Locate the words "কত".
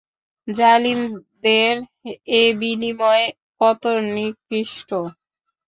3.61-3.83